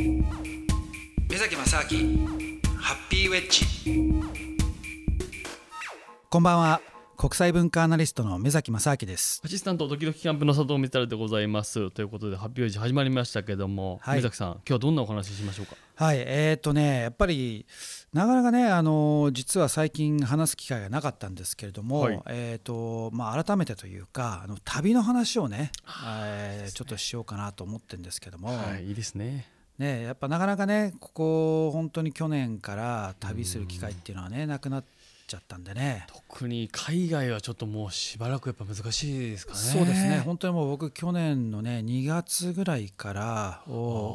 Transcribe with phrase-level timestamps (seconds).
[0.00, 2.26] 目崎正明
[2.78, 3.66] ハッピーウェッジ。
[6.30, 6.80] こんばんは。
[7.18, 9.42] 国際文化アナリストの目崎正明です。
[9.44, 11.90] アシスタントドキドキキャンプの佐藤光でございます。
[11.90, 15.76] ということで発表時始まりましたけども、はい、目崎さん今日はどんなお話ししましょうか？
[15.96, 16.24] はい。
[16.26, 17.66] えー、っとねやっぱり
[18.14, 25.72] なかなかねあの実は最近話す機会がなかったんですけれども、はい、えー、っとまあ改めてというかあの旅の話をね、
[26.06, 29.46] えー、ね、ちょっとしようかなと思ってるんですけども、はい、いいですね
[29.80, 34.99] ね、やっぱなかなかねここ本当に去年から旅する機会っていうのはねなくなって
[35.30, 36.06] ちゃったんでね。
[36.08, 39.58] 特に海外はちょっともうしばらくやっぱ難しいですかね。
[39.58, 40.22] そうですね。
[40.24, 43.62] 本当にもう僕去年のね2月ぐらいから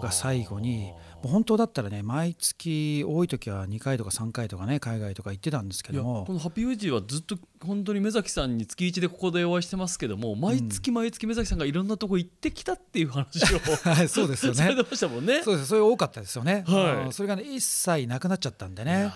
[0.02, 0.92] が最後に
[1.24, 6.26] もう本当だったらね毎月多い時は2回とか3回とかね海外とか行ってたんですけども。
[6.26, 13.60] このハッピーウェッジはずっと本当に目崎さんに月1でここでお会いしてますけども毎月毎月目崎さんがいろんなとこ行ってきたっていう話を
[13.90, 14.58] はい、 そうですよね。
[14.58, 15.42] されてましたもんね。
[15.44, 15.70] そうです。
[15.70, 19.12] それ多かったですよね、はい、それがね一切なくなっちゃったんでね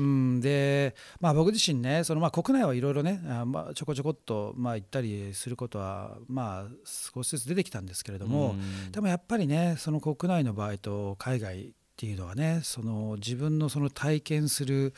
[0.00, 8.54] うん、で、まあ、僕自身ねそのまあ国内はいろいろねあ、まあ、ちょこちょこっとまあ行ったりすることはまあ少しずつ出てきたんですけれども、
[8.92, 14.94] でもやっぱりねその国内の場合と海外っていうのはねその自分のその体験する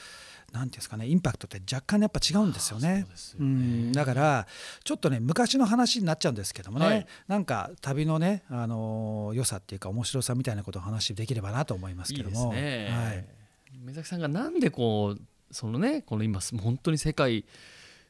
[0.53, 3.07] なんていうんですかねインパクトって若干やっぱ違うんですよね。
[3.41, 3.93] う、ね、ん。
[3.93, 4.47] だから
[4.85, 12.55] ちょっとね昔の話になっちゃうんですけどもね、はい、なんか旅のねあの良さっていうか面白さみたいなことを話できればなと思いますけども。
[12.55, 13.42] いいね、はい
[13.79, 15.21] 目崎さんがなんでこう
[15.51, 17.45] そのねこの今本当に世界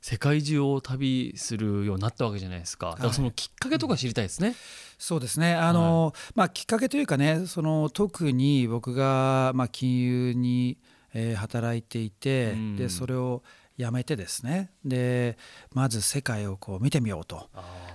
[0.02, 2.91] 世界中を旅するようになったわけじゃないですか。
[2.91, 4.48] だからそのきっかけとか知りたいですね。
[4.48, 4.56] はい、
[4.98, 5.55] そうですね。
[5.55, 10.77] あの、はい、まあきっかけというかね、その特に僕がまあ金融に、
[11.14, 13.44] えー、働いていて、でそれを
[13.78, 14.72] 辞めてですね。
[14.84, 15.38] で
[15.72, 17.48] まず世界をこう見てみようと。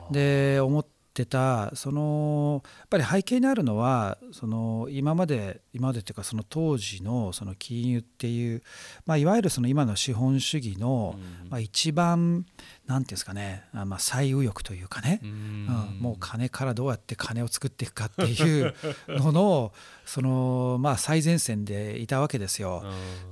[0.09, 0.96] で思って。
[1.23, 8.61] ってたそのやっぱり背景にあるのはその今まで今までっていうかその当時のその金融っていう、
[9.07, 11.15] まあ、いわゆるその今の資本主義の、
[11.49, 12.45] まあ、一番
[12.85, 18.73] 何ていうんですかね、まあ、最右翼というかね、うん、もう金からどうやって金を作っていくかっていう
[19.07, 19.73] のの
[20.05, 22.83] その、まあ、最前線でいたわけですよ。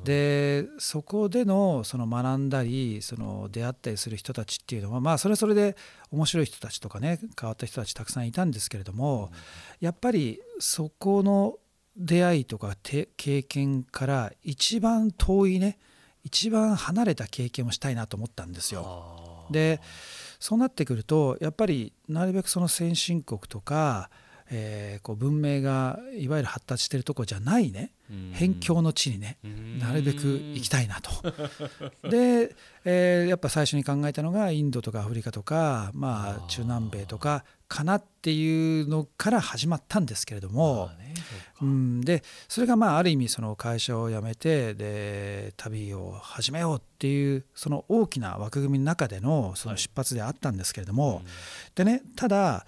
[0.03, 5.77] でそこでのその学んだりその出会ったりする人たちっていうのは、まあ、それはそれで
[6.15, 9.31] 面白い人たちとかね変わった人たちたくさんいたんですけれども、
[9.81, 11.57] やっぱりそこの
[11.97, 13.07] 出会いとか経
[13.43, 15.77] 験から一番遠いね
[16.23, 19.47] 一番離れた経験をしたいなと思ったんですよ。
[19.51, 19.79] で
[20.39, 24.09] そうなってくるとやっぱりなるべくその先進国とか、
[24.51, 27.91] えー、こう文明がいわゆる発達してるとこじゃないね。
[28.33, 29.39] 辺境の地にね
[29.79, 31.09] なるべく行きたいなと。
[32.07, 40.91] で、えー、やっぱ最初に考えたのがインドとかアフリカとか、まあ、中南米とかかなっていうのから始まったんですけれども、
[41.65, 51.21] うん、でそれがまあある意味その会社を辞めてで旅を始めようっていうその大きな枠組みの中でのその出発であったんですけれども、
[51.75, 52.65] でねただ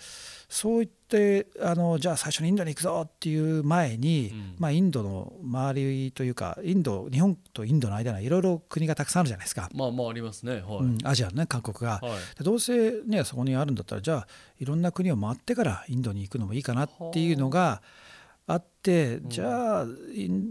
[0.49, 9.69] そういってあのじゃあ最初にインドに行くぞっていう前に、うん、まあ、インドの周りというかインド日本とインドの間にはいろいろ国がたくさんあるじゃないですか。
[9.73, 10.77] まあまあありますね、はい。
[10.79, 14.27] うん、アジアのね各国が、はい、どうせねそこにあるんだったらじゃあ
[14.59, 17.81] いろんな国を回ってからインドに行くのもいいかなっていうのがあ
[18.55, 19.85] って、じゃあ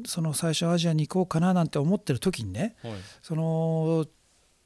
[0.07, 2.93] その最初アジアに行こうかななんて思ってる時にね、はい、
[3.23, 4.07] その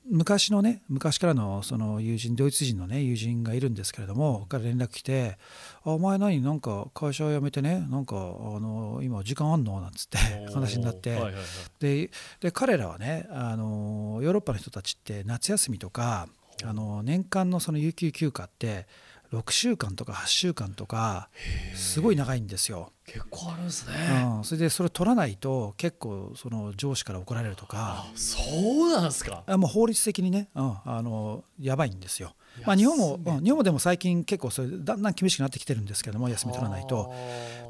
[0.08, 5.38] 昔のね昔からのその友人ドイツ人のね友人がいるんですけれどもから連絡来て
[5.84, 6.40] 「あお前何？
[6.40, 10.16] なんか会社辞めてねなんかあの今時間あんの?」なんつって
[10.52, 11.42] 話になって、はいはいはい、
[11.78, 16.28] でで彼らはねあのヨーロッパの人たちって夏休みとか
[16.64, 18.86] あの年間のその有給休暇って
[19.32, 21.28] 6週間とか8週間とか
[21.74, 22.92] すごい長いんですよ。
[23.06, 23.94] 結構あるんですね、
[24.36, 28.06] うん、それでそれ取らないと結構その上司から怒られるとか。
[28.14, 28.38] そ
[28.86, 29.42] うなんですか。
[29.46, 32.34] あもう法律的にね、うん、あのやばいんですよ。
[32.66, 37.12] まあ、日本も、うん、日本もでも最近結構それだんだん厳しくなってきてるんですけども休み取らないと。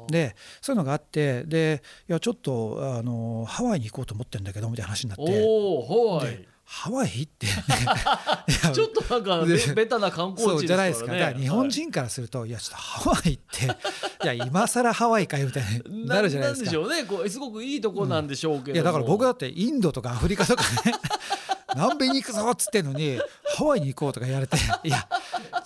[0.07, 5.23] でそういうのがあってでいやちょっとあのハワイに行こうと思ってるんだけどみたいな話になって。
[5.45, 7.51] おハワイハワイって、ね、
[8.73, 13.65] ちょっとなんかベタな観光地、ね、じゃないですかだから日本人からすると、はい、いやちょっとハワイって。
[14.23, 16.65] いや今更ハワイかよみたいになるじゃないですか。
[16.65, 17.03] でしょうね。
[17.03, 20.93] こうすごくいいとこなんでしょうけど、うん、いやだから僕だってインドとかアフリカとかね
[21.75, 23.19] 南米に行くぞっつってんのに
[23.57, 25.07] ハワイに行こうとか言われていや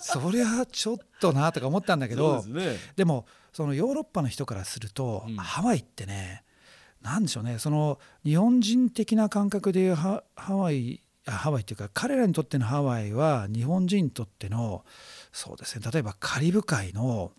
[0.00, 6.42] そりゃちょっとなとか思ったんだけどで、ね,、でもそのヨーロッパの人からすると、うん、ハワイってね
[7.06, 7.60] 何でしょうね。
[7.60, 14.84] その日本人的な感覚でいうハワイハワイっていうか彼らにとってのハワイは日本人にとっての
[15.32, 15.84] そうですね。
[15.92, 17.30] 例えばカリブ海の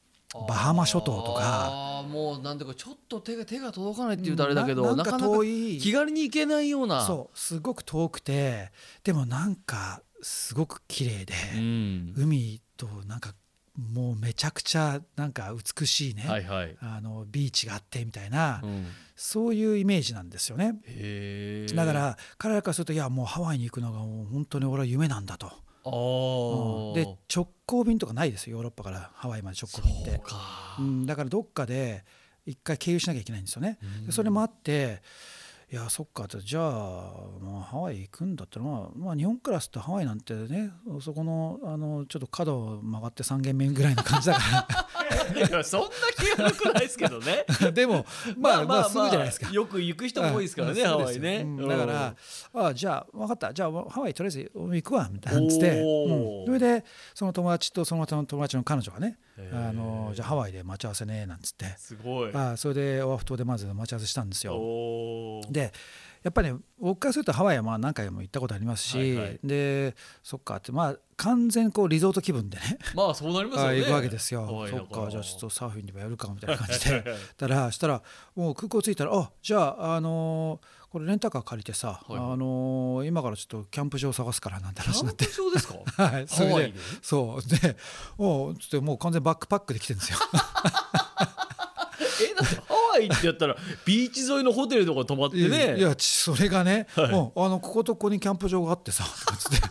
[0.48, 1.40] バハマ諸島とか。
[1.42, 7.06] あーもうなんていうかちょっと手が手が届かないって言うとあれだけど、なかなか気軽に行けないような。
[7.06, 8.72] そうすごく遠くて
[9.04, 12.14] でもなんかすごく綺麗で、うん。
[12.18, 13.34] 海となんか
[13.78, 20.76] もうめちゃくちゃなんか美しいね、はいはい、あのビーチがあってみたいな、うん、そういうイメージなんですよね。
[21.76, 25.48] だから彼らからするといやもうハワイに行くのがもう本当に俺は夢なんだと。
[25.48, 25.50] う
[26.92, 30.22] んで直行便とかないですよヨーロッパからハワイまで直行便って。
[30.78, 32.04] そうん、だからどっかで
[32.46, 33.78] 一回経由しなきゃいけないんですよね。
[34.06, 35.02] でそれもあって
[35.70, 37.12] いやそっかとじゃあ、
[37.42, 40.72] まあ、ハワイ行くんだったら、まあ、まあ日本からするとハワイなんてね
[41.02, 44.88] そこのあのちょっと角を曲がって3軒目ぐらいの感じだか
[45.36, 45.88] いやそんな
[46.18, 47.46] 気軽くないですけどね。
[47.62, 48.06] ら でも
[48.38, 49.52] まあまあすぐじゃないですか。
[49.52, 52.16] よく行く人も多いですからね、うんハワイね、そうんだから、
[52.54, 53.54] あじゃあ分かった。
[53.54, 56.40] じゃあハワイとりあえず行くわみたいな感じで、おー。
[56.40, 56.46] うん。
[56.46, 59.18] それでその友達とその友達の彼女がね
[59.52, 61.66] あのじゃあハワイで待ち合わせねなんつって。
[61.78, 62.32] すごい。
[62.34, 65.42] あそれでオアフ島でまず待ち合わせしたんですよ。
[65.50, 65.72] で
[66.24, 69.40] やっぱり、ね、僕からするとハワイはまあ何回も行ったことありますし、はいはい。
[69.44, 72.64] でそっかってまあ完全こうリゾート気分でね。
[72.96, 73.78] まあそうなりますよね。
[73.78, 74.48] あ行くわけですよ。
[74.70, 77.04] そっだかじゃあちょっとサーフィンでもやるかみたいな感じで。
[77.38, 78.02] たらしたら
[78.36, 85.26] もう空港着いたらあじゃああのーこれレンタカー借りてさ、はいあのー今からちょっとキャンプ場探すからなんて話になって。
[85.26, 86.04] キャンプ場ですか？
[86.04, 86.28] はい。
[86.28, 87.50] それでそう。
[87.62, 87.76] で
[88.18, 90.18] おうつってもう完全バックパックで来てるんですよ。
[92.32, 93.56] えだってハワイってやったら
[93.86, 95.78] ビーチ沿いのホテルとか泊まってね。
[95.78, 97.12] いやちそれがね、はい。
[97.12, 99.68] もうあのこことここにキャンプ場があってさとかつって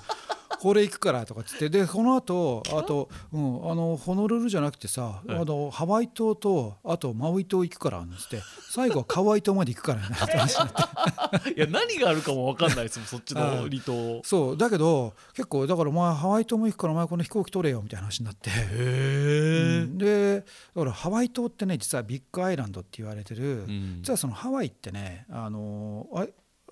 [0.61, 1.69] これ行くからとかつって。
[1.69, 8.41] でこの後あと、うん、あのホノルルじゃなくてさ、あのハワイ島とあとマウイ島行くからなんつって。
[8.71, 10.09] 最後はカワイ島まで行くからね。
[10.15, 10.71] っ て話にな
[11.39, 11.51] って。
[11.55, 14.57] いや何があるかも分かんないですもんそっちの離島そう。
[14.57, 18.51] だけど結構だからお前ハワイ島も行くからお前この飛行機取れよみたいな話になって。
[18.51, 19.99] へうえん。
[19.99, 20.45] でだ
[20.83, 24.03] からハワイ島ってね実はビッグアイランドって言われてる、ん。
[24.03, 26.27] 実はそのハワイってねあのあ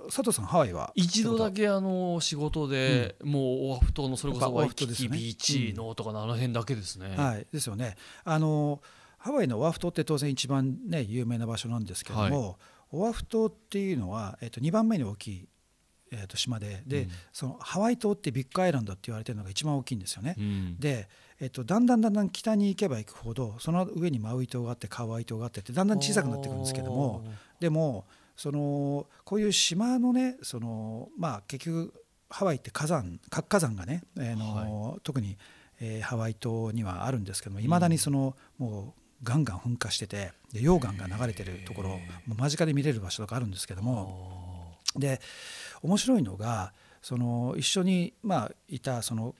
[0.07, 7.97] 佐藤さんハワイは一度だけあの仕事で、もうオアフ島のそれこそワイキフ島ですよねキビーチのとかのあの辺だけですね、はい、ですよね。
[8.25, 8.81] あの
[9.19, 12.59] ハワイのオアフ島って当然一番ね有名な場所なんですけども、
[12.93, 15.49] オアフ島っていうのはえっと2番目に大きい
[16.13, 17.11] えっと島で、で、うん。
[17.33, 20.37] そのハワイ島ってビッグアイランドって言われてるのが一番大きいんですよね。
[20.39, 20.79] うん。
[20.79, 21.09] で、
[21.41, 27.25] えっとだんだんだんだん北に行けば行くほどその上にマウイ島があってカワイ島があってってだんだん小さくなっていくんですけども、
[27.61, 31.95] でもそのこういう島のねそのまあ結局
[32.31, 35.37] ハワイって火山活火山がね、えーの特に、
[35.81, 41.89] えーハワイ島にはあるんですけどもいまだにその、もうガンガン噴火しててで溶岩が流れてるところ
[42.27, 45.21] もう間近で見れる場所とかあるんですけどもで
[45.83, 46.73] 面白いのが
[47.03, 49.35] その一緒に、まあ、いたその、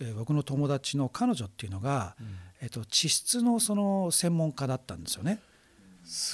[0.00, 2.16] えー僕の友達の彼女っていうのが、
[2.60, 5.40] えっと地質のその専門家だったんですよね。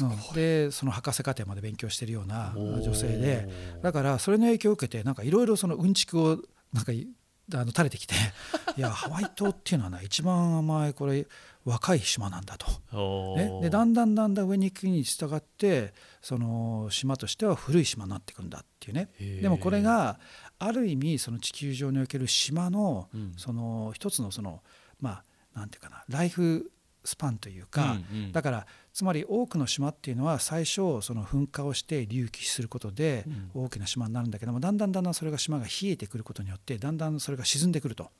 [0.02, 3.49] うんでその博士課程まで勉強してるような女性で
[3.82, 6.38] だからそれの影響を受けてなんかいろいろそのうんちくを
[6.72, 7.08] なんかい
[7.52, 8.14] あの垂れてきて
[8.76, 11.26] いやハワイ島っていうのはな一番甘いこれ
[11.64, 12.67] 若い島なんだと。
[12.93, 15.93] おね、ーでだんだんだんだん上に行くに従って
[16.23, 19.11] その島としては古い島になっていくんだっていうね。
[19.19, 20.19] でもこれが
[20.58, 23.34] ある意味その地球上における島のうん。
[23.37, 24.62] その一つのその
[25.00, 25.23] ま
[25.55, 26.70] あなんていうかなライフ
[27.05, 28.32] スパンというか、うんうん。
[28.32, 38.11] だからつまり多くの島っていうのは最初その噴火をして隆起することで大きな島になるんだけどもだんだんだんだんそれが島が冷えてくることによってだんだんそれが沈んでくると。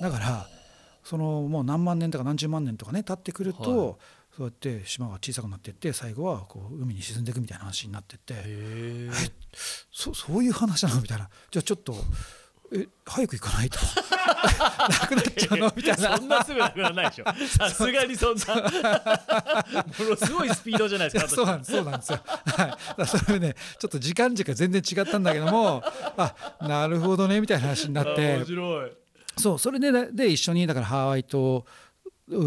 [0.00, 0.46] だから
[1.04, 3.96] そのもう何万年とか何十万年とかね経ってくると、はい。
[4.36, 8.34] そうやって島が小さくなっていって最後はこう海に沈んでいくみたいな話になってって。
[8.36, 9.32] へー。
[9.92, 11.02] そ そういう話なの？
[11.02, 11.28] みたいな。
[11.50, 11.94] じゃあちょっと
[12.74, 13.78] え早く行かないと。
[14.88, 15.72] なくなっちゃうの？
[15.76, 16.16] みたいな。
[16.16, 17.24] そんなすぐなくならないでしょ。
[17.48, 18.54] さすがにそんな。
[18.54, 22.20] ものすごいスピードじゃないですかそうなんですそうなんですよ。
[22.24, 25.82] はい、それねちょっと時間軸が全然違ったんだけども
[26.16, 28.92] あなるほどねみたいな話になっあて面白い。
[29.36, 31.64] そうそれでで一緒にだからハワイ島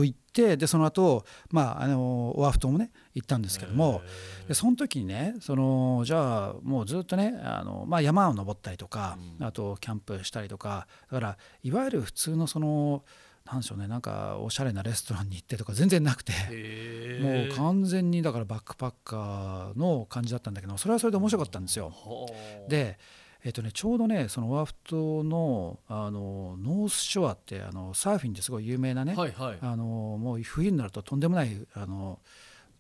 [0.04, 4.02] 行ってでその後、まああのオアフ島もね行ったんですけども
[4.48, 13.04] でその時にねそのじゃあもうずっとねあの、まあ、山を登ったりとか、あとキャンプしたりとかだからいわゆる普通のその
[13.46, 16.34] なんでしょうねなんかおしゃれなレストランに行ってとか全然なくて。
[16.34, 21.90] へもうー完全にだからバックパッカーの感じだったんだけどそれはそれで面白かったんですよ。
[21.90, 22.28] は
[22.66, 22.98] あで、
[23.46, 29.58] えっとね、ちょうどねそのオアフ島のあのノースショアってあのサーフィンですごい有名なね、はいはい。
[29.62, 32.20] あのもう冬になるととんでもないあの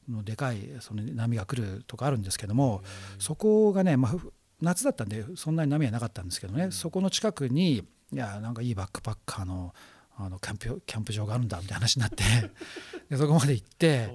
[0.09, 2.81] のでかいその波が来るとかあるんですけども
[3.19, 9.71] そこがね、まあ、ふ夏だったんでそんなに波はなかったんですけどね、そこの近くにいやなんかいいバックパッカーの
[10.17, 12.23] あのキャンプキャンプ場があるんだみたいな話になって
[13.09, 14.09] でそこまで行って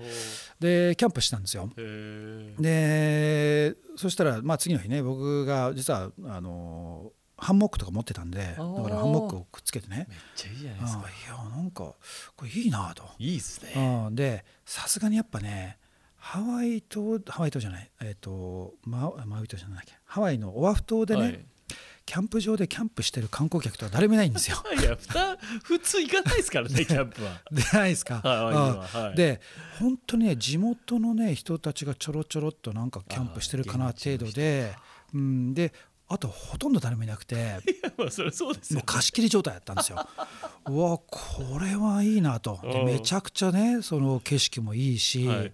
[0.59, 1.71] でキャンプしたんですよ。
[2.59, 8.65] でそしたら、まあ、次の日ね僕が実はあのハンモックとか持ってたんでだから
[8.97, 10.07] ハンモックをくっつけてね。
[10.09, 11.03] めっちゃいいじゃないですか。
[11.03, 11.95] いやなんか
[12.37, 13.05] これいいなと。
[13.19, 14.09] いいっすね。
[14.13, 15.79] でさすがにやっぱね
[16.17, 21.45] ハワイ島ハワイ島じゃないえっ、ー、とママウイ島じゃないハワイのオアフ島でね、はい
[22.07, 24.63] キャンプ場でキャンプしてる観光客とは誰もいないんですよ。
[24.79, 24.97] いや
[25.63, 27.41] 普通行かないですからねキャンプは。
[27.51, 28.21] でないですか。
[28.21, 29.41] はい、で
[29.79, 34.75] 本当にね地元のね人たちがちょろちょろっとなんかキャンプしてるかな程度で、
[35.15, 35.73] うん、で
[36.09, 40.09] あとほとんど誰もいなくていやまあそれそうです、ね、もう貸し切り状態だったんですよ。
[40.67, 45.53] うわこれはいいなとでめちゃくちゃねその景色もいいし、はい、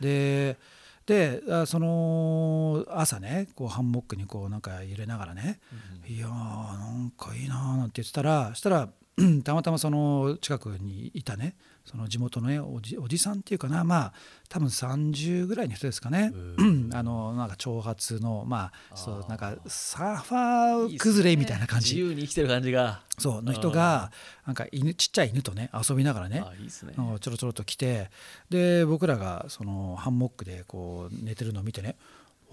[0.00, 0.58] で
[1.06, 5.60] でその朝ねこうハンモックにこうなんか入れながらね、
[6.06, 8.88] うん、いやーなんかいいなーなんて言ってたらしたら
[9.44, 14.12] たまたまその近くにいたねその地元の、ね、おじおじさんっていうかなまあ
[14.48, 16.32] 多分30ぐらいの人ですかね。
[16.94, 23.02] あのなんか長髪のまあそうなんかサーファー崩れみたいな感じ、ね、自由に生きてる感じが。
[23.18, 24.10] そうの人が
[24.46, 26.94] なんか犬ちっちゃい犬とね遊びながらねいいすね。
[26.94, 28.10] ちょろちょろと来て
[28.48, 31.96] で僕らがそのハンモックでこう寝てるのを見てね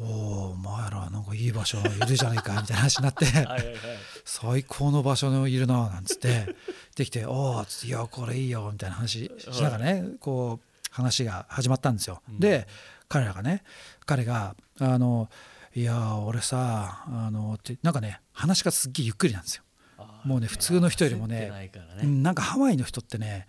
[0.01, 3.25] おお前らなんかいい場所いるじゃないかみたいな話になって
[4.23, 6.55] 最高の場所にいるななんつって
[6.95, 12.21] できて「おお」っつって「いやこれいいよ」みたいな話しながらねこう話が始まったんですよ。
[12.29, 12.67] で
[13.09, 13.63] 彼らがね
[14.05, 15.29] 彼があの
[15.75, 19.63] 「いや俺さあの」ってなんかね話がすっげえゆっくりなんですよ。
[20.23, 21.49] もうね普通の人よりもね
[22.21, 23.47] なんかハワイの人ってね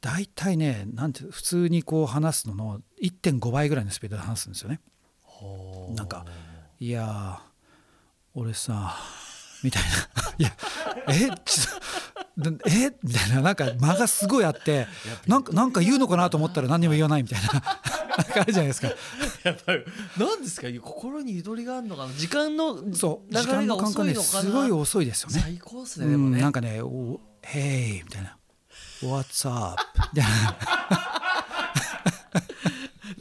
[0.00, 4.80] 大体ねなんて普通にこう話すのの1.5倍ぐらいのスピードで話すんですよね。
[5.94, 6.24] なんか
[6.80, 7.40] 「いや
[8.34, 8.96] 俺さ」
[9.62, 9.88] みたいな
[10.38, 10.56] 「いや
[11.08, 13.42] えちょっとえみたいな。
[13.42, 14.86] なんか間がすごいあって
[15.26, 17.48] なんかなんか言うのかなと思ったら何にも言わないみたいな。
[18.18, 18.88] あるじゃないですか。
[19.44, 19.84] やっぱり
[20.16, 22.12] 何ですか心にゆとりがあるのかな。
[22.14, 24.42] 時間のそう流れが遅いのかな。
[24.42, 25.40] すごい遅いですよね。
[25.40, 26.80] 最高っすねでもね、なんかね
[27.42, 28.36] 「Hey」みたいな
[29.02, 29.80] 「What's up」
[30.12, 30.56] みたいな。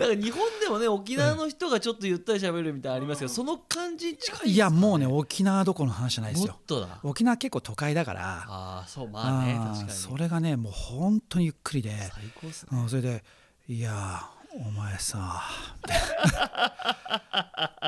[0.09, 6.53] だから日本でもね沖縄の人がちょっとゆったり喋るみたいなありますけど、その感じに近い、ね、いやもうね沖縄どころの話じゃないですよ。
[6.53, 6.99] もっとだ。
[7.03, 8.45] 沖縄結構都会だから。
[8.47, 9.89] ああそうまあね確かに。
[9.91, 11.91] それがねもう本当にゆっくりで。
[11.91, 13.23] 最高っすね、うん、それで
[13.67, 14.21] いや
[14.53, 15.43] お前さ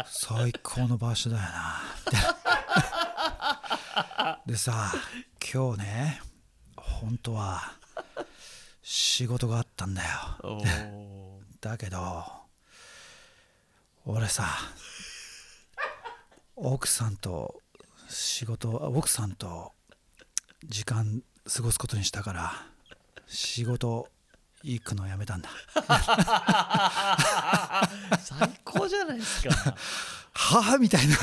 [0.06, 1.82] 最高の場所だよな
[4.46, 4.92] でさ
[5.54, 6.22] 今日ね
[6.76, 7.62] 本当は
[8.84, 10.10] 仕事があったんだよ
[11.62, 12.25] だけど
[14.06, 14.46] 俺さ
[16.56, 17.60] 奥さんと
[18.08, 19.74] 仕事奥さんと
[20.66, 21.22] 時間
[21.54, 22.54] 過ごすことにしたから
[23.28, 24.08] 仕事
[24.63, 25.50] 行くのやめたんだ。
[28.20, 29.75] 最高じゃないですか。
[30.34, 31.16] 母みたいな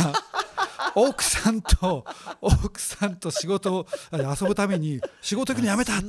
[0.95, 2.07] 奥さんと
[2.41, 6.01] 奥さんと仕事を遊ぶために仕事行くのやめた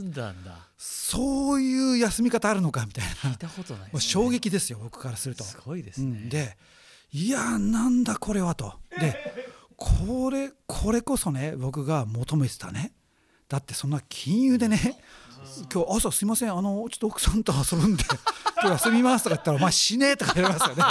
[0.77, 3.11] そういう休み方あるのかみたいな。
[3.31, 5.43] 聞いたことない、ね、もう衝撃ですよ僕からすると。
[5.43, 6.57] すごいですね、うん、で
[7.11, 8.73] いやなんだこれはと。
[8.99, 9.15] で
[9.75, 12.93] これこれこそね僕が求めてたね。
[13.49, 14.99] だってそんな金融でね
[15.73, 16.53] 今日朝すいません。
[16.53, 18.03] あのちょっと奥さんと遊ぶんで。
[18.59, 20.83] 今日休みますとか言ったらお前死ねとか言われますよね。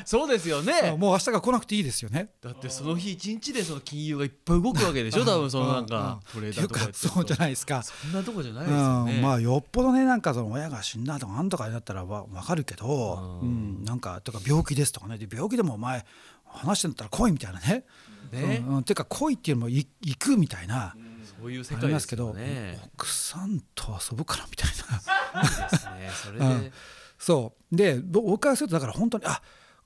[0.06, 0.96] そうですよね。
[0.98, 2.30] もう明日が来なくていいですよね。
[2.40, 6.74] だってその日一日でその金融がいっぱい動くわけでしょ多分そのなんかトレーダーと。
[6.74, 7.82] かそうじゃないですか。
[7.82, 15.18] そんなとこじゃないですよね、まあよっぽどねなんかその親が死んだとかなんとかだったらわ分かるけど、うん、なんかとか病気ですとかね。
[15.18, 16.04] で病気でもお前
[16.46, 17.84] 話してんだったら来いみたいなね。
[18.32, 19.86] ね、うん、ていうか来いっていうのも行
[20.18, 20.94] くみたいな、
[21.40, 25.46] そういう世界ですけど、ね、奥さんと遊ぶからみたいな。
[25.48, 26.72] そうですねそれで、うん、
[27.18, 27.76] そう。
[27.76, 29.40] で僕からするとだから本当にあ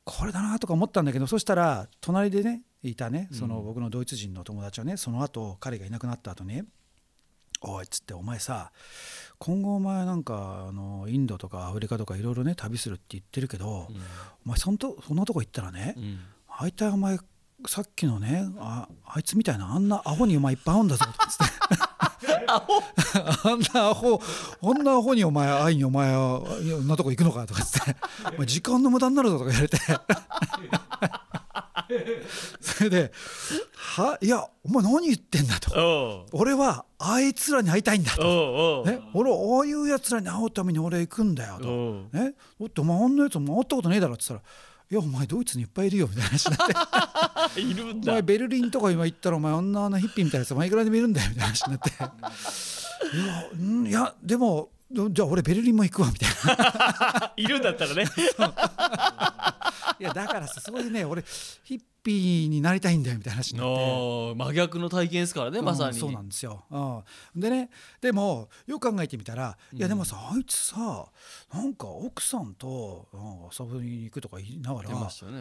[0.04, 6.62] これだなとか思ったんだけどそしたら隣でねいたねその僕のドイツ人の友達はねその後彼がいなくなった後に
[7.62, 8.72] 「おい」っつって「お前さ
[9.38, 13.96] 今後お前なんかあのインドとかアフリカとかいろいろね旅するって言ってるけど、うん、
[14.46, 17.18] お前そんとそんなとこ行ったらね、うん、あいたいお前
[17.66, 21.54] さっきのねああいつみたいなあんなアホにお前いっぱい会うんだぞ」っつって。
[22.46, 24.20] あんなアホ
[24.62, 27.96] あんなアホにお前会いにお前はいんなとこ行くのかとかっつって
[28.34, 29.78] 「お前時間の無駄になるぞ」とか言われて。
[32.60, 33.12] それで
[33.76, 41.66] 「はいやお前何言ってんだ」と「俺はあいつらに会いたいんだ」と「ね、俺はああいうやつらに会うために俺行くんだよ」と
[42.16, 44.52] 「ね、だってお前あんなやつも会ったことねえだろ」って言ったら
[44.90, 47.60] 「いやお前ドイツにいっぱいいるよ」みたいな話になって。
[47.60, 48.12] いるんだ。
[48.12, 51.90] お前ベルリンとか今行ったらお前あんなヒッピーみたいなやつお前いくらでもいるんだよみたいな話になって。
[53.16, 57.32] いや,、うん、いやでもじゃあ俺ベルリンも行くわみたいな。
[57.36, 58.04] いるんだったらね。
[60.00, 61.24] いやだからさそういうね俺
[61.64, 64.34] ヒッピーになりたいんだよみたいな話になって。
[64.36, 67.70] 真逆の体験ですからねまさに、うんそうなんですよ、うん、でね
[68.00, 71.06] でもよく考えてみたら、いやでもさあいつさ
[71.52, 74.96] なんか奥さんと、うん、遊びに行くとか言いながら、ね。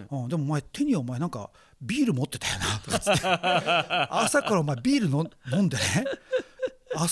[0.09, 1.49] うん、でもお前手にお前なんか
[1.81, 3.27] ビール持ってたよなとかつって。
[4.09, 5.83] 朝からお前ビールの飲んでね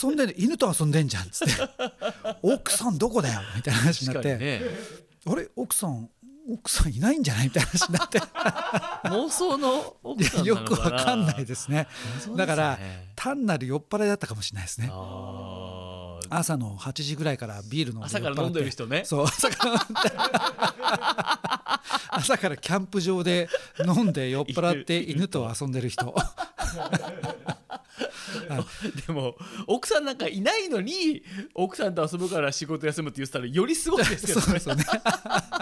[0.03, 1.53] 遊んでん犬と遊んでんじゃんっつって。
[2.41, 4.62] 奥さんどこだよみたいな話になって、ね。
[5.25, 5.50] あれ？
[5.55, 6.10] 奥さん
[6.53, 7.46] 奥さんいないんじゃない？
[7.46, 8.20] みたいな話になって。
[8.20, 11.88] 妄想の奥さんよくわかんないですね。
[12.27, 12.36] ね。
[12.36, 12.79] だから
[13.15, 14.88] 単なる酔っ払いだったかもしれないですね。
[16.29, 19.03] 朝の8時ぐらいからビール飲んで朝から飲んでる人ね。
[19.05, 19.86] そう朝から飲んで。
[22.13, 23.48] 朝からキャンプ場で
[23.86, 26.13] 飲んで酔っ払って犬と遊んでる人
[29.08, 29.36] でも
[29.68, 34.46] 奥さんなんかいないのに奥さんと遊ぶから仕事休むって言ってたらよりすごいですけどね。
[34.46, 34.84] そうですよね。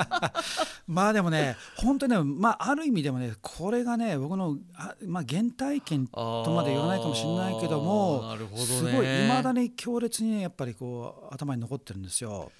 [0.87, 8.67] まあでもね本当にねまあある意味でもねこれがね僕のあ、まあ、原体験とまで言わないかもしれないけどあもーなるほどね。
[8.67, 12.51] すごいいまだに強烈にねやっぱりこう頭に残ってるんですよ。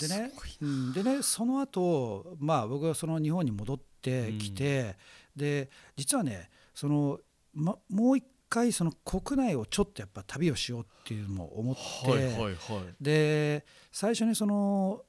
[0.00, 4.96] でねうんでねその後まあ僕はその日本に戻ってきて、
[5.36, 7.20] で実はねその、
[7.54, 12.54] ま、もう一回その国内をちょっとやっぱ旅をしようっていうのも思って、はいはいはい。
[13.00, 15.00] で最初にその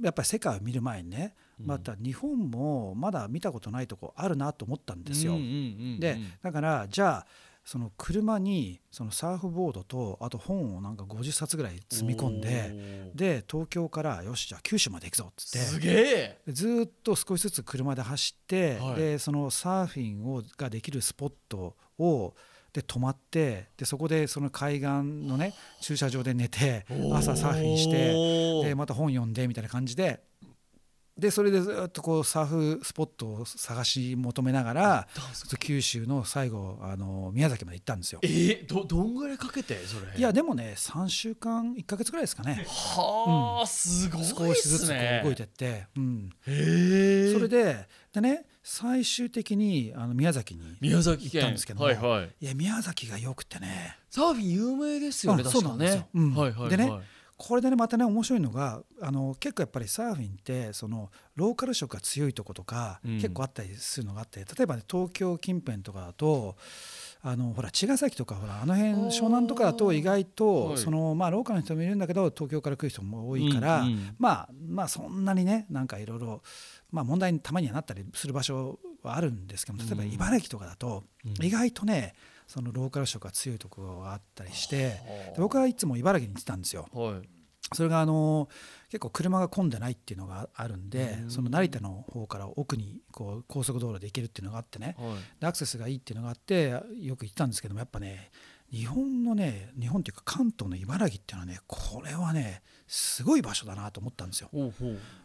[0.00, 1.66] やっぱり世界を見る前にねうん。
[1.66, 5.32] また日本もまだ見たことないとこあるなと思ったんですよ。
[5.32, 5.54] うんうんうんう
[5.96, 7.26] んでだからじゃあ
[7.64, 15.58] その車にそのサーフボードとあと本をなんか50冊ぐらい積み込んでで東京からよしじゃあ九州まで行くぞっつって。
[15.58, 16.38] すげえ。
[16.46, 18.96] でずーっと少しずつ車で走って、はい。
[18.96, 22.34] でそのサーフィンをができるスポットを
[22.74, 24.86] で泊まってでそこでその海岸
[25.26, 30.20] のね駐車場で寝て朝サーフィンしててでまた本読んでみたいな感じで
[31.16, 35.08] でそれでずっとこうサーフスポットを探し求めながら
[35.60, 38.18] 九州の最後あの宮崎まで行ったんですよ。
[38.22, 40.18] えー、どどんぐらいかけてそれ？
[40.18, 42.66] いやでもね3週間1か月ぐらいですかね。
[42.66, 44.26] はあ、すごいね。
[44.26, 51.42] 少しずつこう動いてって、うん、へえそれででね最終的にあの宮崎に宮崎県。
[51.42, 52.30] 行ったんですけどもはいはい。
[52.40, 53.96] いや宮崎がよくてね。
[54.10, 56.00] サーフィン有名ですよねうなんですよ。
[56.00, 56.34] ね、うん。
[56.34, 56.70] はいはいはい。
[56.70, 56.90] でね
[57.36, 63.14] これでねまたね面白いのがあの結構やっぱりサーフィンってそのローカル色が強いとことか、うん。
[63.16, 66.56] 結構あったりするのがあって例えば、ね、東京近辺とかだと
[67.22, 70.78] あのほら茅ヶ崎とかほらあの辺湘南とかだと意外と、はい。
[70.78, 74.14] そのまあローカルの人もいるんだけど東京から来る人も多いから、うんうん。
[74.18, 76.42] まあまあそんなにねなんかいろいろ
[76.92, 80.12] まあ問題にたまにはなったりする場所はあるんですけど例えばうん。
[80.12, 81.44] 茨城とかだとうん。
[81.44, 82.14] 意外とね
[82.46, 85.00] そのローカル色が強いところがあったりして
[85.38, 86.88] 僕はいつも茨城に行ってたんですよ。
[86.92, 87.28] はい。
[87.72, 88.48] それがあの
[88.90, 91.30] 結構車が混んでないっていうのがあるんでうん。
[91.30, 94.94] その成田の方から奥にこう高速道路で行けるっていうのがあってね。
[94.98, 95.40] はい。
[95.40, 98.30] でアクセスがいいっていうのがあってよく行ったんですけどもやっぱね
[98.70, 104.50] 日本のね日本っていうか関東の茨城っていうのはねこれはねすごい場所だなと思ったんですよ。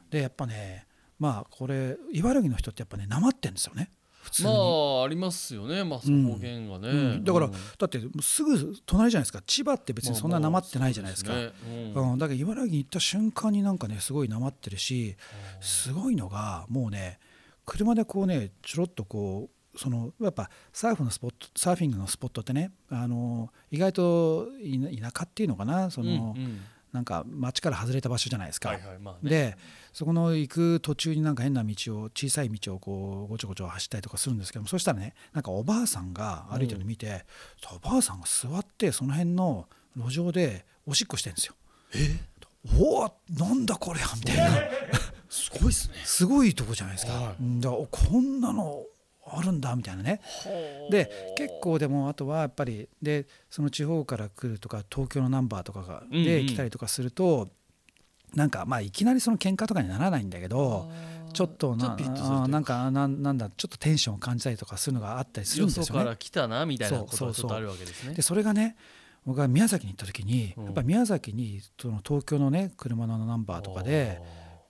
[0.10, 0.88] でやっぱね
[1.20, 3.92] まあこれ茨城の人ってやっぱねなまってんですよね
[4.30, 4.50] 普通に。
[4.50, 5.84] まあありますよね。
[5.84, 7.24] まあ方言がね、うん。
[7.24, 7.52] だからうん。
[7.52, 9.42] だってすぐ隣じゃないですか。
[9.46, 11.34] 千葉って別にそんななまってないじゃないですか。
[11.34, 11.94] まあまあね。
[11.96, 12.12] うん。
[12.14, 15.16] うん、だから茨城に行った瞬間になんかねすごいなまってるし
[15.62, 17.20] すごいのがもうね
[17.66, 24.48] 車でこうねちょろっとこうそのやっぱサーフのスポットサーフィングのスポットってねあの意外と
[24.92, 26.62] 田田舎っていうのかなその、うんうん。
[26.92, 28.70] なんか町から外れた場所じゃないですか。
[28.70, 29.00] はいはい。
[29.00, 29.30] まあね。
[29.30, 29.58] で
[30.00, 37.26] そこの行く途中になんか変な道を小さい道をこうごちょごちょ走ったりとかするんですけどもそしたらねなんかおばあさんが歩いてるの見て、
[37.76, 41.56] おばあさんが座ってその辺の路上でおしっこしてるんですよ。
[42.80, 44.46] おおなんだこれやみたいな。
[45.28, 45.96] すごいっすね。
[46.06, 47.12] すごいとこじゃないですか。
[47.12, 47.36] はい。
[47.38, 48.86] うんだからおこんなの
[49.26, 50.22] あるんだみたいなね。
[50.90, 56.24] で結構でもあとはやっぱりでその地方から来るとか東京のナンバーとかがうんうん。
[56.24, 57.50] で来たりとかすると、
[58.36, 60.90] なんかまあいきなりその喧嘩とかにならないんだけど
[61.34, 61.96] ちょっとな
[62.48, 66.06] なんかなんなんだちょっとテンションを感じたりとかするのがあったりするんですよね。
[66.06, 68.76] ら来たなみたいなことがちょっとあるわけですねでそれがね
[69.26, 74.22] 僕が宮崎に行った時に、うんやっぱ宮崎にその東京のね車のナンバーとかで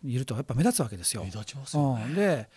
[0.04, 1.30] いるとやっぱ目立つわけですよ目。
[1.30, 2.50] 立ちますよねうん、で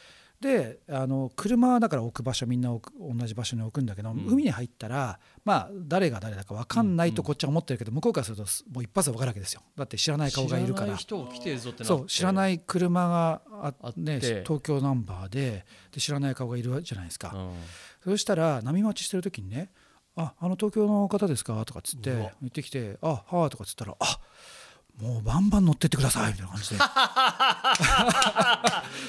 [0.42, 4.26] であの車はだから置く場所みんな同じ場所に置くんだけど、ん。
[4.26, 9.62] 海に入ったらまあ誰が誰だか分かんないとこっちは思ってるけど、向こうからするとすもう一発で分かるわけですよ。
[9.76, 10.86] だって知らない顔がいるから。
[10.86, 11.96] 知らない人が来てるぞってなって。
[11.96, 14.00] そう知らない車がああって。
[14.00, 18.12] ね、東京ナンバーでで知らない顔がいるじゃないですか、うん。
[18.12, 19.70] そしたら波待ちしてる時にね
[20.16, 24.20] 「ああの東京の方ですか?」とかっつって言ってきて「あはあ」とかっつったら「あ
[25.00, 26.76] もうバンバン乗ってってくださいみたいな感じで。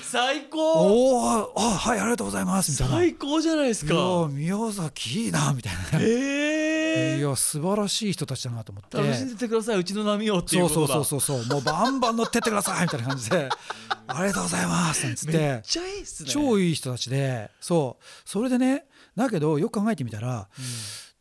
[0.02, 0.74] 最高。
[0.74, 2.96] おおあはいありがとうございますみたいな。
[2.96, 4.28] 最高じゃないですか。
[4.32, 6.00] 宮崎いいなみたいな。
[6.00, 8.98] ええいや素晴らしい人たちだなと思って。
[8.98, 11.46] 楽しんでてくださいうちの波をっていうそうそうそうそうそう。
[11.48, 13.50] もうバンバン乗ってってくださいみたいな感じで。
[14.08, 16.30] ありがとうございますなんつっめってちゃいいっすね。
[16.30, 17.52] 超い、いい人たちで。
[17.62, 18.04] そう。
[18.26, 21.13] それでねだけどよく考えてみたらでも結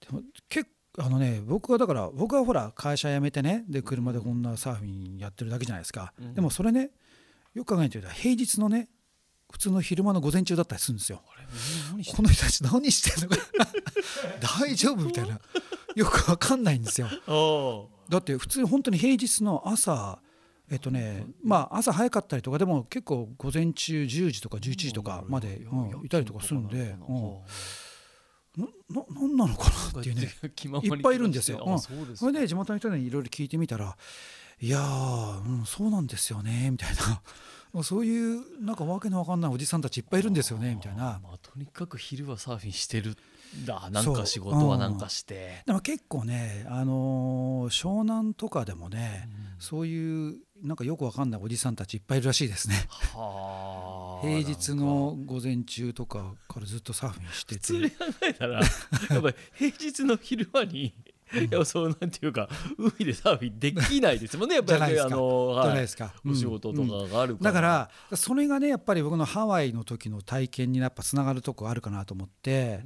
[1.04, 6.34] あのね僕はだから僕はほら会社辞めてねで車でこんなサーフィンやってるだけじゃないですか、うん。
[6.34, 6.90] でもそれね
[7.54, 8.88] よく考えてみたら平日のね
[9.50, 11.20] 普通の昼間の午前中だったりするんですよ。
[12.16, 13.42] この人たち何してんのか。
[14.62, 15.40] 大丈夫みたいな。
[15.94, 17.08] よくわかんないんですよ。
[17.28, 20.20] おだって普通本当に平日の朝
[20.70, 26.06] えっとねまあ朝早かったりとかでも結構午前中10時とか11時とかまで、うん。
[26.06, 27.36] いたりとかするんで、うん
[28.56, 30.22] なななんなのかなっていうね。
[30.22, 31.64] いっぱいいるんですよ。
[31.66, 31.78] うん。
[31.78, 33.96] そうですそれで地元の人にいろいろ聞いてみたら
[34.60, 37.22] 「いやー、うん、そうなんですよね」みたいな。
[37.82, 41.20] そういうなんかわけのわかんないおじさんたちいっぱいいるんですよねみたいな。
[41.22, 43.16] まあ、とにかく昼はサーフィンしてる
[43.56, 49.60] んだなんか仕事はなんかして、でも結構ね、あのー湘南とかでもね、うん。
[49.60, 52.86] そういうなんかよくわかんないおじさんたちいっぱいいるらしいですね。
[53.14, 54.26] はあ。
[54.26, 60.94] 平日の午前中とかからずっとサーフィンして普通にて考えたらやっぱり平日の昼間に
[61.34, 62.48] いやそうなんていうか
[62.78, 64.78] 海でサーフィンできないですもんねやっぱり。
[64.78, 72.80] じゃないじゃないはいですか、お仕事とかうんがあるだからそれがねやっぱり僕のハワイの時の体験にやっぱつながるとこあるかなと思って、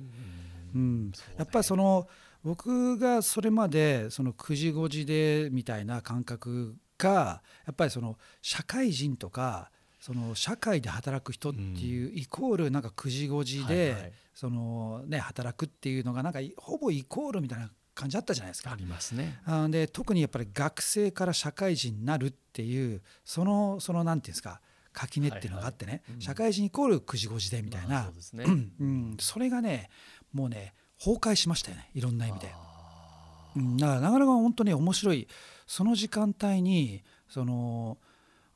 [0.74, 1.10] うん。
[1.14, 1.34] そうね。
[1.38, 2.08] やっぱりその
[2.44, 18.72] 僕がそれまでその9時5時でみたいな感覚がやっぱりその社会人とかその社会で働く人っていうイコールなんか9時5時でそのね働くっていうのがなんかほぼイコールみたいな感じあったじゃないですか。
[18.72, 19.40] ありますね。
[19.46, 24.60] あで特にやっぱり学生から社会人になるっていうそのそのなんていうんですか
[24.92, 28.44] 垣根っていうのがあってね、社会人イコール9時5時でみたいな、まあそうですね。
[28.46, 28.72] うん。
[28.78, 29.90] うん、それがね
[30.32, 32.48] もうね崩壊しましたよねいろんな意味で。
[32.52, 35.26] あうん、だからなかなか本当に面白い
[35.66, 37.98] その時間帯にその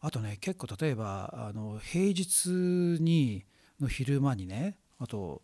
[0.01, 2.49] あとね結構例えばあの平日
[3.03, 3.45] に
[3.81, 5.43] の昼間にねあと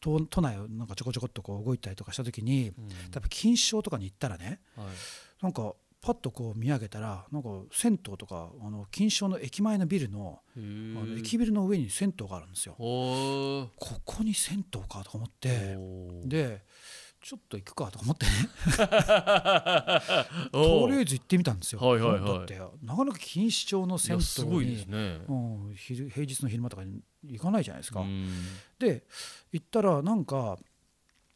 [0.00, 3.10] 都都内をなんかちょこちょこっとこう動いたりとかした時にーうん。
[3.10, 4.86] 多分錦糸町とかに行ったらねはい。
[5.42, 12.74] なんかパッとこう見上げたらなんか銭湯とかあの錦糸町の駅前のビルのへあーの駅ビルの上に銭湯があるんですよ。
[12.78, 13.68] こ
[14.04, 15.76] こに銭湯かとか思って。
[16.24, 16.62] で
[17.26, 18.32] ちょっと行くかとか思ってね。
[20.52, 21.80] とりあえず行ってみたんですよ。
[21.80, 22.38] はいはいはい。
[22.38, 22.56] だって。
[22.86, 24.20] なかなか錦糸町のい銭
[24.52, 25.24] 湯にね。
[25.26, 25.34] う
[25.72, 28.02] ん、昼平日の昼間とかに行かないじゃないですか。
[28.02, 28.30] うん。
[28.78, 29.04] で
[29.50, 30.56] 行ったらなんか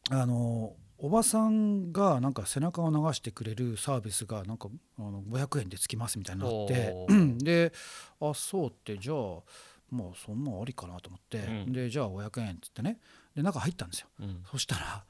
[0.09, 6.95] あのおばさんがなんか背中を流してくれるサービスがなんかあの500円でつきますみたいになって。
[7.43, 7.73] で
[8.21, 9.41] あそうってじゃあ
[9.89, 11.73] まあそんなんありかなと思って、うん。
[11.73, 13.01] でじゃあ500円っつってね。
[13.35, 14.07] で中入ったんですよ。
[14.21, 14.41] うん。
[14.49, 15.03] そしたら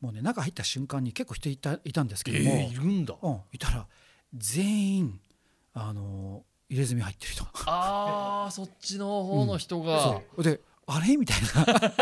[0.00, 3.14] もうね中入った瞬間に結構人いたいたんですけえども、ーいるんだ。
[3.22, 3.86] うん、いたら
[4.34, 5.20] 全員
[5.72, 10.42] あの入れ墨入ってる人あーそっちの方の人が、そう。
[10.42, 11.16] であれ？
[11.16, 11.92] みたいな。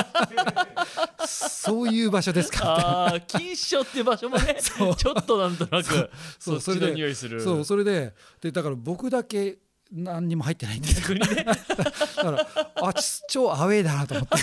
[1.26, 2.74] そういう場所ですか。
[2.74, 4.96] ああ錦糸町っていう場所もね そう。
[4.96, 7.42] ちょっとなんとなくそそうそれで匂いする。
[7.42, 9.58] そうそれででだから僕だけ
[9.90, 10.88] 何にも入ってないんで。
[10.88, 11.26] すよね。
[11.44, 12.46] だから
[12.88, 14.36] あち超アウェーだなと思って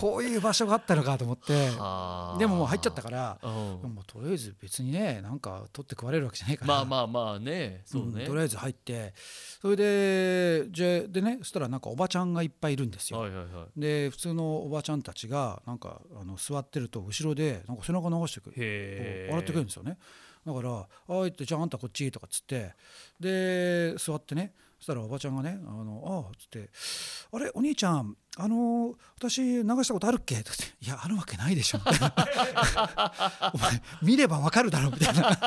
[0.00, 1.70] こういう場所があったのかと思って
[2.38, 3.50] でももう入っちゃったからうん。
[3.94, 7.82] もうとりあえず別にねなんか取って食われるわけじゃないからまあまあまあね。
[7.84, 9.14] そうね、んとりあえず入って
[9.60, 13.20] それでじゃでねそしたらなんかおばちゃんがいっぱいいるんですよ。
[13.20, 13.80] はいはいはい。
[13.80, 19.98] で普通のおばちゃんたちがなんかあの座ってると後ろでなんか背中流してくる笑ってくれるんですよね。
[20.46, 22.74] だから「あいってじゃああんたこっち」とかっつって
[23.20, 26.70] で座ってねそしたらおばちゃんがね「あのああ」っつって
[27.32, 31.80] 「あれお兄ちゃんあの私流したことあるっけ?」って「いやあるわけないでしょ」
[33.54, 35.38] お前見ればわかるだろ」みたいな。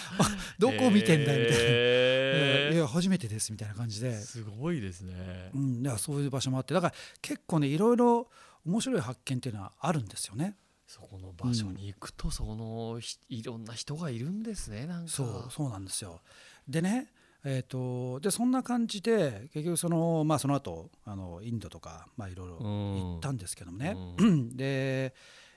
[0.58, 1.58] どこ見てんだよみたいな。
[1.62, 2.74] へー。
[2.74, 5.50] いや初めてですみたいな感じで、すごいですね。
[5.54, 8.28] うん、だからそういう場所もあってだから結構ねいろいろ
[8.66, 10.56] 面白い発見っていうのはあるんですよね。
[10.86, 15.10] そこの場所に行くと、そのひいろんな人がいるんですねなんか。
[15.10, 16.20] そうそうなんですよ。
[16.68, 17.12] でね
[17.44, 23.96] えー、とでそんな感じで結局その,、まあ、その後あのインドとか、まあ、いろいろ行ったんですけどもね、
[24.54, 25.14] で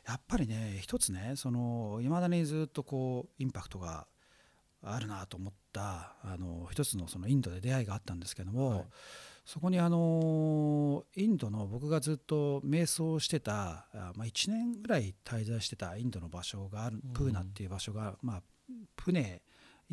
[0.07, 4.07] やっぱりね一つねいまだにずっとこうインパクトが
[4.81, 8.85] あるなと思ったあの一つのそのインドで出会いがあったんですけども、はい。
[9.45, 18.41] そこにあのインドの僕がずっと瞑想してた、まあ、1年ぐらい滞在してたインドの場所があるプーナっていう場所が、まあ、
[18.95, 19.41] プネ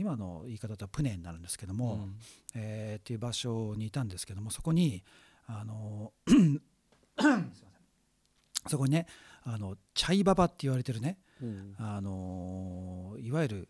[0.01, 2.15] 今の言い方だとプネになるんですけども、うん、
[2.55, 5.05] えー、っていう場所にいたんですけどもそこに
[5.47, 6.13] あの
[8.67, 9.07] そこにね
[9.43, 13.69] あのチャイババって言われてるね、うん、あのいわゆる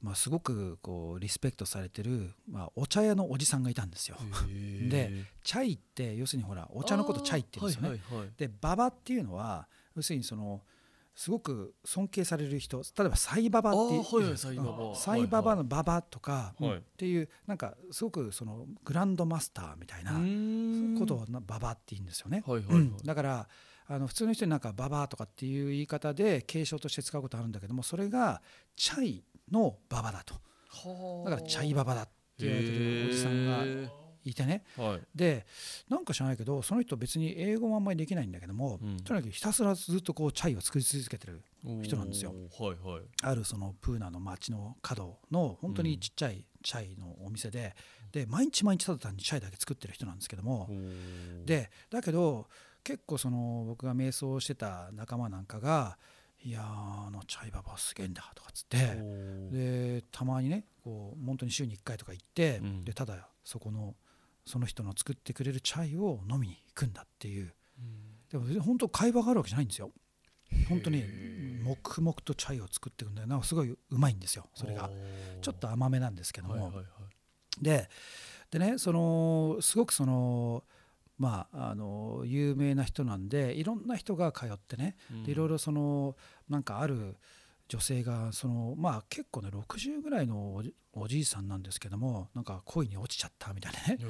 [0.00, 4.18] まあ、すごくこうリスペクトされてる、まあ、お茶屋のおじさんがいたんですよ。
[4.90, 5.10] で
[5.42, 7.88] チャイって要するにほらお茶のことチャイって言うんですよね。
[7.88, 10.62] はいはいはい、でババっていうのは要するにその
[11.14, 14.94] すごく尊敬される人例えばサイババっていう、サイババ。
[14.96, 20.12] サイババのババとか、っていうなんかすごくそのグランドマスターみたいな
[20.98, 22.42] ことをババって言うんですよね。
[23.04, 23.48] だから
[23.86, 28.42] あの普通の人になんかババとかっていう言い方で継承として使うことあるんだけどもそれが
[28.76, 30.34] チャイの馬場だと。
[31.24, 35.46] だからチャイ馬場だって言われてるおじさんがいてね、はい、で
[35.88, 41.42] なんか知らないけどその人別に英語もあんまりできないんだけども、うん、とにかくひたすらずっとこうチャイを作り続けてる
[41.82, 42.32] 人なんですよ。
[42.58, 50.68] はいはい、あるそのプーナの町の角の本当にちっちゃいチャイのお店でうん、で毎日毎日ただ単にチャイだけ作ってる人なんですけども
[51.44, 52.46] でだけど
[52.82, 55.98] 結構その僕が瞑想してた仲間なんかが
[56.44, 58.76] いやあのチャイババすげえんだとかっつって
[59.50, 63.94] でたまにねこう本当に週に1回とか行って、うん、でただそこの
[64.46, 67.52] その人の作ってくれるチャイを飲みに行くんだっていう、
[68.32, 69.90] うん、でも本当会話があるわけじゃないんですよ。
[70.68, 71.02] 本当に
[71.64, 73.26] 黙々とチャイを作っていくんだよ。
[73.26, 74.90] なすごいうまいんですよそれが。
[75.40, 76.84] ちょっと甘めなんですけども、はいはいはい、
[77.60, 77.88] で
[78.50, 80.64] でねそのすごくその
[81.16, 86.16] まあ、あの有名な人なんでいろんな人が通ってね、でいろいろその
[86.48, 87.16] なんかある
[87.68, 93.98] 女性がそのまあ結構ね60ぐらいのおじいさんなんですけどもなんか恋に落ちちゃったみたいなね。
[94.00, 94.04] あ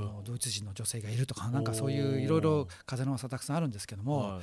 [0.00, 4.40] のドイツ人の女性がいるとかなんかそういういろいろ風の噂たくさんあるんですけども、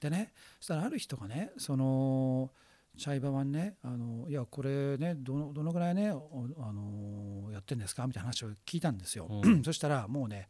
[0.00, 2.50] でねそしたらある人がねその
[2.96, 8.06] チャイバはねあのいやこれねどのどのぐらいねあのやってんですか？
[8.06, 9.28] みたいな話を聞いたんですよ。
[9.64, 10.48] そしたらもうね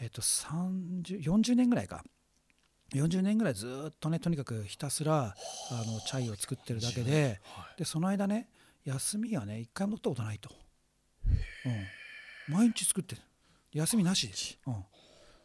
[0.00, 2.02] えっと、40年ぐらいか
[2.94, 5.34] 40年ぐらいずっとねとにかくひたすら
[5.70, 5.84] あ。
[5.86, 7.40] のチャイを作ってるだけで
[7.76, 8.48] でその間ね
[8.84, 10.50] 休みはね一回も取ったことないと、
[12.48, 13.22] うん、毎日作ってる。
[13.72, 14.34] 休みなしで、
[14.66, 14.84] うん、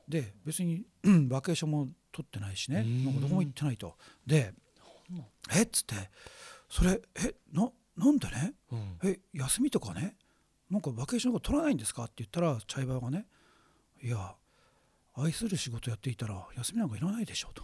[0.08, 0.86] で別に
[1.28, 2.84] バケーションも取ってないしね。
[3.06, 3.96] なんかどこも行ってないと。
[4.26, 4.54] で
[5.56, 5.64] え？
[5.64, 5.96] っつって
[6.70, 7.34] それえ？
[7.52, 9.20] ななんでね、うん、え？
[9.34, 10.16] 休みとかね？
[10.70, 12.04] なんかバケーションが取らないんですか？
[12.04, 13.26] って言ったらチャイバーがね
[14.04, 14.36] いや
[15.22, 17.64] 愛する仕事やっていたら休みなんかいらないでしょうと。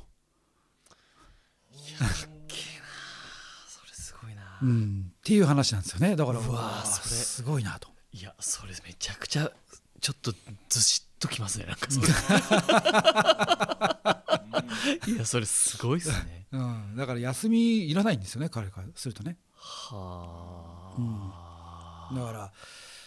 [1.72, 2.12] いやっ
[2.48, 6.16] けなそれすごいな、うん、っていう話なんですよね。
[6.16, 7.10] だからうわそれ。
[7.10, 7.90] すごいなと。
[8.14, 9.52] いやそれめちゃくちゃ
[10.00, 10.34] ちょっと
[10.70, 12.08] ずしっときますねなんかそれ。
[15.14, 19.38] いやそれすごいっすね、うん、だから休みいらないんですよね彼からするとね。
[19.56, 22.52] はあ、うん、だから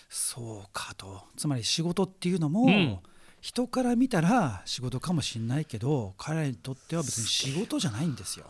[0.09, 1.23] そうかと。
[1.37, 2.99] つまり仕事っていうのも、うん
[3.41, 8.47] 人から見たら仕事かもしれないけど彼らにとっては別に仕事じゃないんですよ。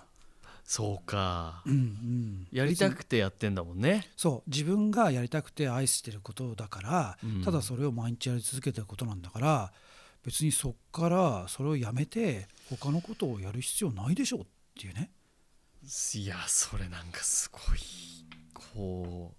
[0.65, 4.11] そうか、うんうん、やりたくてやってんだもんね。
[4.19, 4.51] そう。
[4.51, 9.73] 自分がやりたくて愛してることだから、うん、ただそれを毎日やり続けてることなんだから
[10.23, 14.45] 別にそっからそれをやめて他のことをやる必要ないでしょうっ
[14.79, 15.11] ていうね。
[16.15, 17.79] いやそれなんかすごい
[18.53, 19.33] こ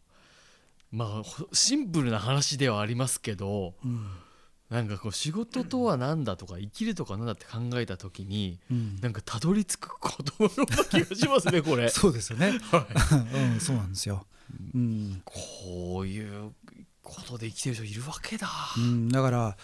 [0.91, 4.07] うまあシンプルな話ではありますけど、うん
[4.69, 10.49] なんかこう仕事とは何だとか生きるとか何だって考えた時に、うん、なんかたどり着くことの
[10.85, 11.89] 気がしますね これ。
[11.89, 12.87] そうですよね、は
[13.33, 13.49] い。
[13.53, 14.27] うん、そうなんですよ、
[14.75, 16.53] うん、こういう
[17.01, 19.57] ことで生きてる人いるわけだ、うん、だから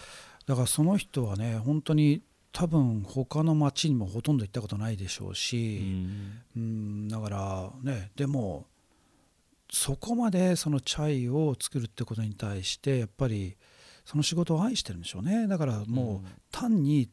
[0.46, 8.66] だからその人はね本当に多分他の町にもほとんど行ったことないでしょうし、うん、うんだからねでも
[9.70, 13.56] そこまでそのチャイを作るってことに対してやっぱり
[14.06, 15.46] その仕事を愛してるんでしょうね。
[15.46, 17.10] だからもう単に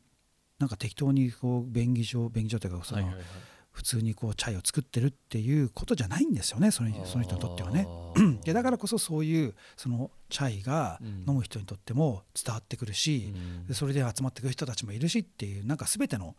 [0.60, 3.04] なんか適当にこう便宜上便宜上というかその
[3.72, 6.70] 普通にこうチャイを作ってるっていうことじゃないんですよね。
[6.70, 7.88] そのその人にとってはね。
[8.44, 13.34] でだからこそそういうそのチャイが飲む人にとっても伝わってくるし、
[13.68, 16.36] でそれで集まってくる人たちもいるしっていうなんか全ての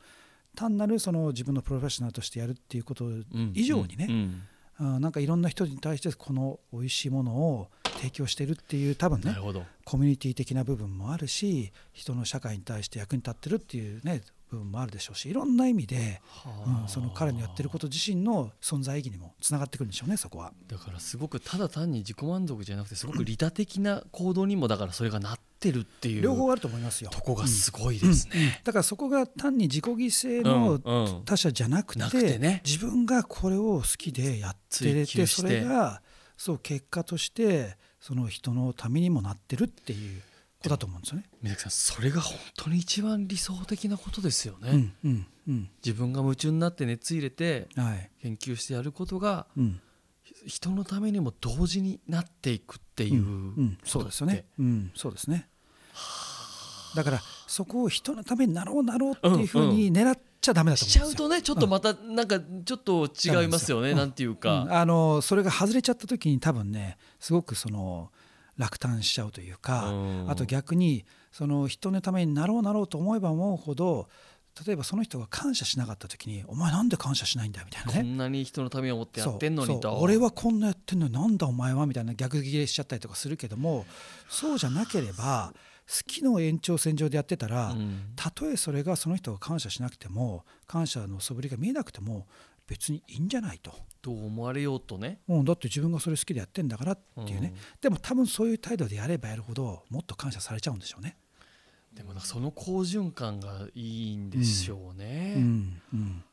[0.54, 3.10] 単なるその自分のプロフェッショナルとしてやるっていうこと
[3.54, 9.36] 以上にね、あなんかいろんな人に対してこの美味しいものを提供してるっていう多分ね
[9.84, 16.20] コミュニティ的な部分もあるし人の社会に対して役に立ってるっていうね部分もあるでしょうしいろんな意味で、
[16.66, 20.52] うん、その彼のやってること自身の存在意義にもつながってくるんでしょうねそこは。
[20.68, 27.10] だからすごくただ単に自己満足じゃなくてすごく利他的な行動にもだからそれがなってってるっていう両方あると思いますよ。
[27.10, 28.42] とこがすごいですね、うん。
[28.42, 31.24] うんだからそこが単に自己犠牲のうんうん。
[31.24, 32.62] 他者じゃなくて,、なくてね。
[32.64, 35.26] 自分がこれを好きでやってれて。
[35.26, 36.02] それが
[36.36, 40.20] そう結果としてその人のためにもなってるっていう
[40.58, 41.24] ことだと思うんですよね。
[41.42, 45.70] 水木さんそれが本当に一番理想的なことですよね、うんうんうん。
[45.84, 48.10] 自分が夢中になって熱入れてはい。
[48.22, 49.80] 研究してやることがうん。
[50.46, 53.26] 人のためにも同時になっていくっていうう、
[53.62, 54.46] ん、そうですよね。
[54.58, 55.48] うん、そうですね。
[56.94, 61.22] だからそこを人のためになろうなろうっていうふうに狙っちゃダメだとし思うんですよ。
[61.22, 63.96] ちゃうとねちょっとまたなんかちょっと違いますよね、うん。
[63.96, 64.36] なんていううん。
[64.36, 68.10] か、あのそれが外れちゃった時に多分ねすごくその
[68.56, 70.30] 落胆しちゃうというか、うん。
[70.30, 74.08] あと逆にその人のためになろうなろうと思えば思うほど
[74.64, 78.02] 例えばその人が感謝しなかった時に「お前なんで感謝しないんだ」みたいなこね。
[78.02, 79.98] んなに人のためを思ってやってんのにと。
[79.98, 83.84] 俺はこんなやってんのになんだお前はみたいな逆ギレしちゃったりとかするけども
[84.28, 85.58] そうじゃなければ好
[86.06, 88.12] きの延長線上でやってたら、うん。
[88.16, 92.26] たとえそれがその人が感謝しなくても感謝の素振りが見えなくても
[92.66, 93.74] 別にいいんじゃないと。
[94.00, 95.20] どう思われようとね。
[95.28, 97.60] うん、だって自分がそれ好きでやってんだからっていうね、うん。
[97.80, 101.16] でも多分そういう態度でやればやるほどもっと感謝されちゃうんでしょうね。
[101.94, 106.24] でもなんかその好循環がいいんでしょうね、うんうん。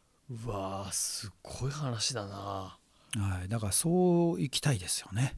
[0.46, 2.78] うわーすっごい話だな。
[3.18, 5.36] はい、だからそういきたいですよね。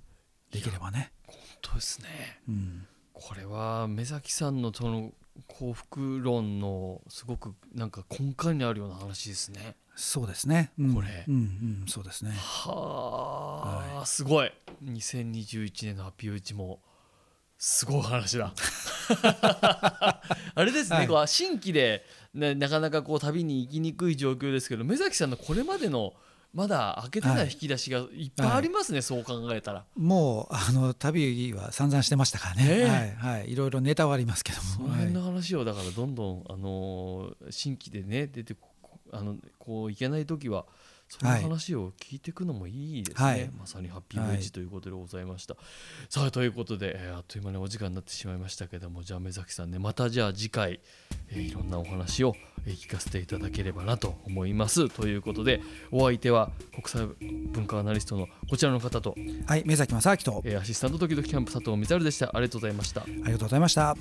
[0.51, 1.11] できればね。
[1.25, 2.41] 本当ですね。
[2.47, 5.11] うんこれは目崎さんのその
[5.47, 9.75] 幸福論のすごくなんか根幹にあるような話ですね。
[9.95, 10.95] そうですね、うん。
[10.95, 11.23] これ。
[11.27, 12.31] うんうん、そうですね。
[12.31, 14.51] はあ、すごい。
[14.83, 16.79] 2021年のハッピーウチも
[17.57, 18.53] すごい話だ。
[20.55, 21.07] あれですね、はい。
[21.07, 26.13] こう新規で、ね、なかなかこう旅に行きにくい状況ですけど目崎さんのこれまでの
[26.53, 29.85] まだ開けてない引き出しがいっぱいありますね、そう考えたら。
[29.95, 32.83] もうあの旅は散々してましたからね、ねえ。
[32.85, 38.69] はいはい、いろいろネタはありますけども、はいその辺の話をだからどんどん、あのー新規でね出てこ
[39.11, 40.65] あのこういけない時は
[41.19, 43.49] その話を聞いていくのもいいですね、はい。
[43.57, 45.55] まさにハッピーウェッジということでございました、
[46.09, 50.79] さあということで、えーあっという間にお時間になってしまいましたけどもじゃあ目崎さんねまたじゃあ次回、
[51.29, 54.89] えーいろんなお話を、えー聞かせていただければなと思います。
[54.89, 57.07] ということでお相手は国際
[57.51, 62.31] 文化アナリストのこちらの方と、はい、目崎正明とえーアシスタント時々キャンプ佐藤光晴でした。
[62.33, 63.01] ありがとうございました。
[63.01, 63.95] ありがとうございました。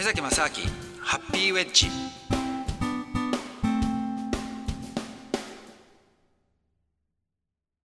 [0.00, 1.88] 目崎正明ハッピーウェッジ